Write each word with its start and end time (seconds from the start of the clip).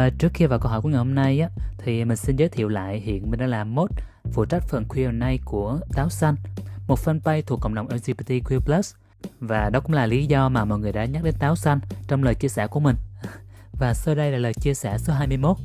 À, 0.00 0.10
trước 0.18 0.28
khi 0.34 0.46
vào 0.46 0.58
câu 0.58 0.70
hỏi 0.70 0.80
của 0.80 0.88
ngày 0.88 0.98
hôm 0.98 1.14
nay 1.14 1.40
á, 1.40 1.48
thì 1.78 2.04
mình 2.04 2.16
xin 2.16 2.36
giới 2.36 2.48
thiệu 2.48 2.68
lại 2.68 3.00
hiện 3.00 3.30
mình 3.30 3.40
đang 3.40 3.48
làm 3.48 3.74
mốt 3.74 3.90
phụ 4.32 4.44
trách 4.44 4.62
phần 4.68 4.84
Q&A 4.88 5.36
của 5.44 5.78
Táo 5.94 6.08
Xanh, 6.08 6.36
một 6.88 6.98
fanpage 7.04 7.42
thuộc 7.46 7.60
cộng 7.60 7.74
đồng 7.74 7.88
LGBTQ+. 7.88 8.82
Và 9.40 9.70
đó 9.70 9.80
cũng 9.80 9.92
là 9.92 10.06
lý 10.06 10.26
do 10.26 10.48
mà 10.48 10.64
mọi 10.64 10.78
người 10.78 10.92
đã 10.92 11.04
nhắc 11.04 11.24
đến 11.24 11.34
Táo 11.38 11.56
Xanh 11.56 11.80
trong 12.08 12.22
lời 12.22 12.34
chia 12.34 12.48
sẻ 12.48 12.66
của 12.66 12.80
mình. 12.80 12.96
Và 13.78 13.94
sau 13.94 14.14
đây 14.14 14.30
là 14.32 14.38
lời 14.38 14.54
chia 14.54 14.74
sẻ 14.74 14.98
số 14.98 15.12
21. 15.12 15.56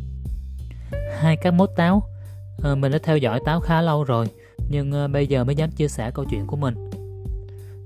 Hai 1.19 1.37
các 1.37 1.53
mốt 1.53 1.69
táo, 1.75 2.03
à, 2.63 2.75
mình 2.75 2.91
đã 2.91 2.99
theo 3.03 3.17
dõi 3.17 3.39
táo 3.45 3.59
khá 3.59 3.81
lâu 3.81 4.03
rồi, 4.03 4.27
nhưng 4.69 4.91
à, 4.91 5.07
bây 5.07 5.27
giờ 5.27 5.43
mới 5.43 5.55
dám 5.55 5.71
chia 5.71 5.87
sẻ 5.87 6.11
câu 6.13 6.25
chuyện 6.29 6.47
của 6.47 6.57
mình. 6.57 6.75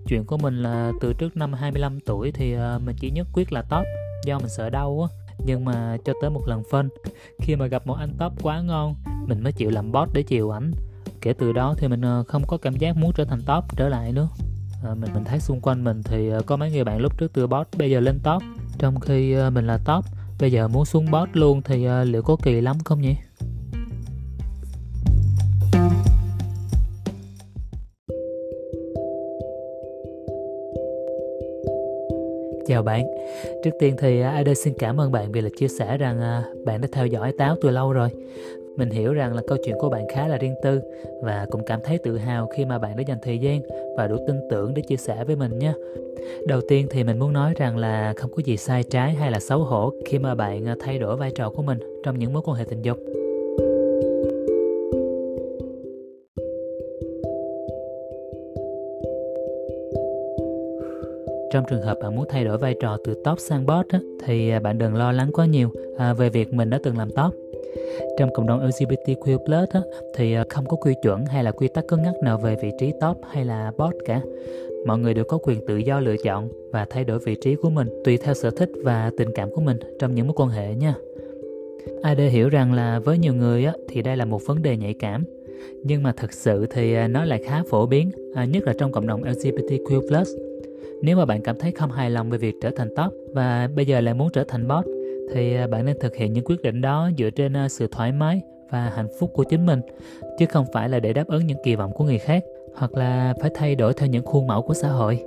Chuyện 0.08 0.26
của 0.26 0.38
mình 0.38 0.64
là 0.64 0.92
từ 1.02 1.14
trước 1.14 1.38
năm 1.38 1.54
25 1.54 2.00
tuổi 2.00 2.32
thì 2.32 2.54
à, 2.54 2.80
mình 2.86 2.96
chỉ 3.00 3.12
nhất 3.12 3.28
quyết 3.34 3.54
là 3.54 3.62
top 3.62 3.86
do 4.26 4.40
mình 4.40 4.50
sợ 4.50 4.70
đau 4.70 5.10
á 5.12 5.19
nhưng 5.46 5.66
mà 5.66 5.98
cho 6.06 6.14
tới 6.22 6.30
một 6.30 6.42
lần 6.48 6.64
phân 6.72 6.90
khi 7.40 7.56
mà 7.56 7.66
gặp 7.66 7.88
một 7.88 7.94
anh 7.94 8.14
top 8.20 8.44
quá 8.44 8.62
ngon 8.62 8.96
mình 9.28 9.44
mới 9.44 9.54
chịu 9.54 9.70
làm 9.70 9.92
boss 9.92 10.14
để 10.14 10.24
chiều 10.24 10.50
ảnh. 10.52 10.72
Kể 11.22 11.34
từ 11.34 11.54
đó 11.54 11.76
thì 11.78 11.88
mình 11.88 12.02
ờ, 12.02 12.24
không 12.28 12.44
có 12.48 12.58
cảm 12.58 12.76
giác 12.76 12.98
muốn 12.98 13.12
trở 13.16 13.26
thành 13.26 13.42
top 13.46 13.78
trở 13.78 13.90
lại 13.90 14.12
nữa. 14.12 14.28
À, 14.84 14.94
mình 14.96 15.10
mình 15.14 15.24
thấy 15.24 15.40
xung 15.40 15.62
quanh 15.62 15.84
mình 15.84 16.04
thì 16.04 16.30
ờ, 16.30 16.42
có 16.42 16.58
mấy 16.58 16.72
người 16.72 16.84
bạn 16.84 17.00
lúc 17.00 17.18
trước 17.18 17.34
từ 17.34 17.48
boss 17.48 17.78
bây 17.78 17.92
giờ 17.92 18.00
lên 18.00 18.20
top. 18.24 18.44
Trong 18.78 19.00
khi 19.00 19.36
mình 19.54 19.68
là 19.68 19.78
top 19.86 20.06
bây 20.40 20.52
giờ 20.52 20.68
muốn 20.68 20.86
xuống 20.86 21.06
boss 21.12 21.32
luôn 21.34 21.62
thì 21.62 21.88
liệu 22.06 22.22
có 22.22 22.36
kỳ 22.44 22.62
lắm 22.62 22.80
không 22.86 23.02
nhỉ? 23.02 23.16
Chào 32.70 32.84
bạn, 32.84 33.08
trước 33.64 33.72
tiên 33.80 33.96
thì 34.00 34.22
à, 34.22 34.32
AD 34.32 34.48
xin 34.58 34.74
cảm 34.80 35.02
ơn 35.02 35.12
bạn 35.12 35.32
vì 35.32 35.42
là 35.42 35.50
chia 35.58 35.68
sẻ 35.68 35.98
rằng 35.98 36.22
à, 36.22 36.44
bạn 36.66 36.82
đã 36.82 36.88
theo 36.92 37.06
dõi 37.06 37.32
Táo 37.38 37.56
từ 37.62 37.70
lâu 37.70 37.94
rồi. 37.94 38.10
Mình 38.78 38.90
hiểu 38.90 39.14
rằng 39.14 39.36
là 39.36 39.42
câu 39.48 39.58
chuyện 39.66 39.76
của 39.80 39.90
bạn 39.90 40.08
khá 40.14 40.28
là 40.28 40.38
riêng 40.38 40.56
tư 40.64 40.82
và 41.22 41.48
cũng 41.52 41.62
cảm 41.66 41.80
thấy 41.84 41.98
tự 41.98 42.18
hào 42.18 42.48
khi 42.48 42.66
mà 42.66 42.80
bạn 42.80 42.98
đã 42.98 43.04
dành 43.08 43.18
thời 43.22 43.40
gian 43.40 43.62
và 43.98 44.08
đủ 44.08 44.18
tin 44.28 44.36
tưởng 44.50 44.74
để 44.74 44.82
chia 44.82 44.98
sẻ 44.98 45.24
với 45.24 45.36
mình 45.36 45.60
nhé 45.60 45.74
Đầu 46.48 46.62
tiên 46.68 46.88
thì 46.90 47.04
mình 47.04 47.20
muốn 47.20 47.34
nói 47.34 47.54
rằng 47.58 47.78
là 47.78 48.14
không 48.18 48.32
có 48.32 48.42
gì 48.46 48.58
sai 48.58 48.84
trái 48.84 49.14
hay 49.14 49.32
là 49.32 49.40
xấu 49.40 49.60
hổ 49.60 49.94
khi 50.06 50.20
mà 50.20 50.36
bạn 50.36 50.66
à, 50.66 50.76
thay 50.80 51.00
đổi 51.00 51.18
vai 51.18 51.32
trò 51.32 51.50
của 51.50 51.62
mình 51.62 51.80
trong 52.04 52.20
những 52.20 52.34
mối 52.34 52.42
quan 52.46 52.58
hệ 52.58 52.66
tình 52.70 52.82
dục. 52.82 52.98
Trong 61.52 61.66
trường 61.70 61.82
hợp 61.82 61.98
bạn 62.02 62.16
muốn 62.16 62.26
thay 62.30 62.44
đổi 62.44 62.58
vai 62.58 62.76
trò 62.82 62.98
từ 63.04 63.14
top 63.24 63.40
sang 63.40 63.66
bot 63.66 63.88
á, 63.90 64.00
thì 64.26 64.50
à, 64.50 64.60
bạn 64.60 64.78
đừng 64.78 64.96
lo 64.96 65.12
lắng 65.12 65.30
quá 65.34 65.46
nhiều 65.46 65.70
à, 65.98 66.14
về 66.14 66.30
việc 66.30 66.54
mình 66.54 66.70
đã 66.70 66.80
từng 66.84 66.98
làm 66.98 67.10
top. 67.10 67.34
Trong 68.18 68.34
cộng 68.34 68.48
đồng 68.48 68.68
LGBTQ+ 68.68 69.66
á, 69.72 69.82
thì 70.16 70.34
à, 70.34 70.46
không 70.50 70.66
có 70.66 70.78
quy 70.78 70.94
chuẩn 71.04 71.26
hay 71.26 71.44
là 71.44 71.52
quy 71.52 71.68
tắc 71.68 71.88
cứng 71.88 72.04
nhắc 72.04 72.14
nào 72.24 72.38
về 72.38 72.56
vị 72.62 72.72
trí 72.80 72.92
top 73.02 73.18
hay 73.32 73.46
là 73.46 73.72
bot 73.78 73.94
cả. 74.06 74.22
Mọi 74.86 75.00
người 75.00 75.14
đều 75.14 75.26
có 75.26 75.38
quyền 75.38 75.66
tự 75.68 75.78
do 75.78 76.00
lựa 76.00 76.16
chọn 76.24 76.50
và 76.72 76.86
thay 76.90 77.04
đổi 77.04 77.20
vị 77.20 77.36
trí 77.42 77.56
của 77.56 77.70
mình 77.70 77.88
tùy 78.06 78.18
theo 78.18 78.34
sở 78.34 78.50
thích 78.50 78.70
và 78.84 79.12
tình 79.18 79.30
cảm 79.36 79.52
của 79.52 79.62
mình 79.62 79.78
trong 80.00 80.16
những 80.16 80.28
mối 80.28 80.34
quan 80.38 80.50
hệ 80.50 80.76
nha. 80.76 80.96
AD 82.02 82.20
hiểu 82.20 82.50
rằng 82.50 82.74
là 82.74 83.00
với 83.00 83.18
nhiều 83.18 83.34
người 83.34 83.66
á, 83.66 83.74
thì 83.88 84.02
đây 84.02 84.18
là 84.18 84.26
một 84.26 84.42
vấn 84.46 84.62
đề 84.62 84.78
nhạy 84.78 84.94
cảm 84.94 85.24
nhưng 85.84 86.04
mà 86.04 86.12
thực 86.12 86.34
sự 86.34 86.66
thì 86.70 86.94
à, 86.94 87.08
nó 87.08 87.26
lại 87.26 87.44
khá 87.46 87.64
phổ 87.70 87.86
biến 87.86 88.12
nhất 88.50 88.64
là 88.64 88.74
trong 88.78 88.92
cộng 88.92 89.08
đồng 89.08 89.24
LGBTQ+ 89.24 90.24
nếu 91.02 91.18
mà 91.18 91.26
bạn 91.26 91.42
cảm 91.42 91.56
thấy 91.60 91.72
không 91.72 91.92
hài 91.92 92.10
lòng 92.10 92.30
về 92.30 92.38
việc 92.38 92.56
trở 92.62 92.70
thành 92.76 92.90
top 92.96 93.14
và 93.34 93.70
bây 93.76 93.86
giờ 93.86 94.02
lại 94.02 94.14
muốn 94.14 94.30
trở 94.34 94.44
thành 94.48 94.68
bot, 94.68 94.86
thì 95.34 95.56
à, 95.56 95.68
bạn 95.68 95.86
nên 95.86 95.98
thực 96.00 96.16
hiện 96.16 96.34
những 96.34 96.46
quyết 96.46 96.62
định 96.62 96.82
đó 96.82 97.10
dựa 97.18 97.30
trên 97.30 97.54
à, 97.54 97.70
sự 97.70 97.88
thoải 97.92 98.12
mái 98.12 98.42
và 98.72 98.92
hạnh 98.96 99.08
phúc 99.20 99.32
của 99.34 99.44
chính 99.44 99.66
mình 99.66 99.82
chứ 100.40 100.46
không 100.46 100.66
phải 100.74 100.90
là 100.90 101.00
để 101.00 101.14
đáp 101.14 101.28
ứng 101.28 101.48
những 101.48 101.58
kỳ 101.64 101.76
vọng 101.76 101.92
của 101.94 102.04
người 102.04 102.18
khác 102.18 102.44
hoặc 102.76 102.94
là 102.94 103.34
phải 103.42 103.50
thay 103.54 103.76
đổi 103.76 103.94
theo 103.94 104.10
những 104.10 104.26
khuôn 104.26 104.48
mẫu 104.48 104.62
của 104.62 104.74
xã 104.74 104.88
hội. 104.88 105.24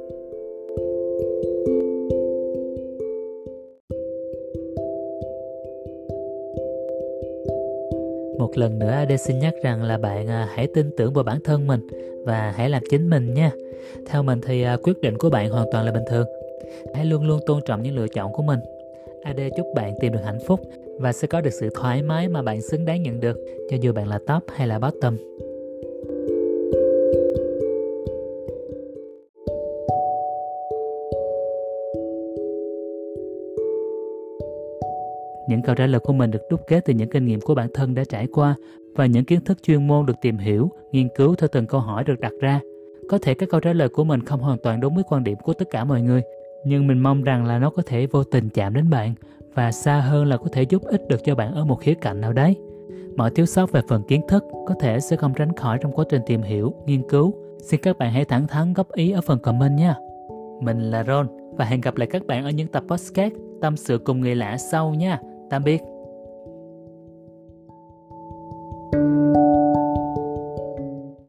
Một 8.39 8.51
lần 8.55 8.79
nữa 8.79 8.91
AD 8.91 9.13
xin 9.21 9.39
nhắc 9.39 9.55
rằng 9.63 9.83
là 9.83 9.99
bạn 9.99 10.29
à, 10.29 10.49
hãy 10.55 10.67
tin 10.75 10.91
tưởng 10.97 11.13
vào 11.13 11.25
bản 11.25 11.39
thân 11.45 11.67
mình 11.67 11.87
và 12.25 12.55
hãy 12.57 12.71
làm 12.71 12.83
chính 12.91 13.11
mình 13.11 13.35
nha 13.35 13.53
theo 14.07 14.23
mình 14.23 14.41
thì 14.47 14.63
à, 14.63 14.77
quyết 14.83 15.01
định 15.01 15.19
của 15.19 15.31
bạn 15.31 15.51
hoàn 15.51 15.67
toàn 15.73 15.85
là 15.85 15.93
bình 15.93 16.05
thường. 16.11 16.27
Hãy 16.95 17.05
luôn 17.05 17.27
luôn 17.27 17.41
tôn 17.47 17.61
trọng 17.67 17.83
những 17.83 17.97
lựa 17.97 18.09
chọn 18.09 18.33
của 18.33 18.43
mình. 18.43 18.61
AD 19.23 19.41
chúc 19.57 19.67
bạn 19.75 19.95
tìm 20.01 20.13
được 20.13 20.21
hạnh 20.25 20.39
phúc 20.47 20.61
và 20.99 21.13
sẽ 21.13 21.29
có 21.29 21.41
được 21.41 21.51
sự 21.51 21.69
thoải 21.75 22.03
mái 22.03 22.29
mà 22.29 22.43
bạn 22.43 22.63
xứng 22.63 22.85
đáng 22.85 23.03
nhận 23.03 23.21
được 23.21 23.37
cho 23.71 23.77
dù 23.81 23.93
bạn 23.93 24.09
là 24.09 24.19
top 24.27 24.43
hay 24.57 24.67
là 24.67 24.79
bottom. 24.79 25.17
Những 35.49 35.63
câu 35.63 35.75
trả 35.75 35.87
lời 35.87 36.01
của 36.01 36.13
mình 36.13 36.31
được 36.31 36.43
đúc 36.51 36.61
kết 36.67 36.85
từ 36.85 36.95
những 36.95 37.11
kinh 37.11 37.27
nghiệm 37.27 37.41
của 37.41 37.55
bản 37.55 37.69
thân 37.75 37.95
đã 37.95 38.05
trải 38.05 38.27
qua 38.33 38.55
và 38.95 39.07
những 39.07 39.25
kiến 39.25 39.41
thức 39.41 39.63
chuyên 39.63 39.87
môn 39.87 40.07
được 40.07 40.17
tìm 40.23 40.39
hiểu, 40.39 40.71
nghiên 40.93 41.09
cứu 41.17 41.35
theo 41.35 41.49
từng 41.53 41.67
câu 41.67 41.81
hỏi 41.81 42.05
được 42.05 42.21
đặt 42.21 42.33
ra. 42.41 42.61
Có 43.13 43.19
thể 43.23 43.35
các 43.35 43.49
câu 43.49 43.61
trả 43.61 43.73
lời 43.73 43.89
của 43.89 44.05
mình 44.05 44.25
không 44.25 44.41
hoàn 44.41 44.59
toàn 44.59 44.81
đúng 44.81 44.95
với 44.95 45.05
quan 45.09 45.25
điểm 45.25 45.39
của 45.43 45.53
tất 45.53 45.71
cả 45.71 45.85
mọi 45.85 46.03
người, 46.03 46.23
nhưng 46.65 46.87
mình 46.87 46.99
mong 46.99 47.23
rằng 47.23 47.47
là 47.47 47.59
nó 47.59 47.71
có 47.71 47.83
thể 47.87 48.07
vô 48.07 48.25
tình 48.25 48.49
chạm 48.49 48.75
đến 48.75 48.91
bạn 48.91 49.15
và 49.55 49.73
xa 49.73 50.01
hơn 50.01 50.27
là 50.27 50.37
có 50.37 50.47
thể 50.53 50.63
giúp 50.63 50.83
ích 50.85 51.09
được 51.09 51.21
cho 51.25 51.35
bạn 51.35 51.55
ở 51.55 51.65
một 51.65 51.81
khía 51.81 51.95
cạnh 51.95 52.21
nào 52.21 52.33
đấy. 52.33 52.57
Mọi 53.17 53.31
thiếu 53.31 53.47
sót 53.47 53.73
về 53.73 53.81
phần 53.89 54.03
kiến 54.09 54.21
thức 54.29 54.45
có 54.67 54.75
thể 54.81 55.01
sẽ 55.01 55.17
không 55.17 55.35
tránh 55.35 55.57
khỏi 55.57 55.79
trong 55.83 55.93
quá 55.93 56.05
trình 56.09 56.23
tìm 56.27 56.43
hiểu, 56.43 56.75
nghiên 56.87 57.09
cứu. 57.09 57.35
Xin 57.63 57.81
các 57.83 57.99
bạn 57.99 58.13
hãy 58.13 58.25
thẳng 58.25 58.47
thắn 58.47 58.73
góp 58.73 58.93
ý 58.93 59.11
ở 59.11 59.21
phần 59.21 59.39
comment 59.39 59.79
nha. 59.79 59.95
Mình 60.61 60.91
là 60.91 61.05
Ron 61.05 61.27
và 61.57 61.65
hẹn 61.65 61.81
gặp 61.81 61.97
lại 61.97 62.09
các 62.11 62.27
bạn 62.27 62.45
ở 62.45 62.51
những 62.51 62.69
tập 62.69 62.85
podcast 62.89 63.33
tâm 63.61 63.77
sự 63.77 63.99
cùng 63.99 64.21
người 64.21 64.35
lạ 64.35 64.57
sau 64.57 64.95
nha. 64.95 65.21
Tạm 65.51 65.65
biệt. 65.65 65.92